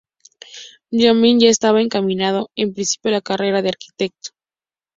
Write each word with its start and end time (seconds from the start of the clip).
Jobim 0.89 1.37
ya 1.39 1.49
estaba 1.51 1.79
encaminado 1.79 2.49
en 2.55 2.73
principio 2.73 3.09
a 3.09 3.11
la 3.11 3.21
carrera 3.21 3.61
de 3.61 3.69
arquitecto. 3.69 4.31